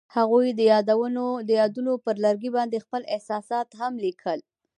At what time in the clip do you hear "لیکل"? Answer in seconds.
4.05-4.39